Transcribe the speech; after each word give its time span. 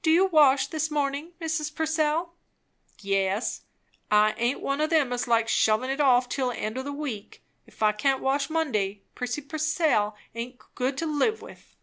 "Do 0.00 0.10
you 0.10 0.24
wash 0.24 0.68
this 0.68 0.90
morning, 0.90 1.32
Mrs. 1.38 1.74
Purcell?" 1.74 2.32
"Yes. 3.02 3.64
I 4.10 4.32
aint 4.38 4.60
one 4.62 4.80
o' 4.80 4.86
them 4.86 5.12
as 5.12 5.28
likes 5.28 5.52
shovin' 5.52 5.90
it 5.90 6.00
off 6.00 6.30
till 6.30 6.48
the 6.48 6.56
end 6.56 6.78
o' 6.78 6.82
the 6.82 6.94
week. 6.94 7.42
If 7.66 7.82
I 7.82 7.92
can't 7.92 8.22
wash 8.22 8.48
Monday, 8.48 9.02
Prissy 9.14 9.42
Purcell 9.42 10.16
aint 10.34 10.62
good 10.74 10.96
to 10.96 11.04
live 11.06 11.42
with." 11.42 11.76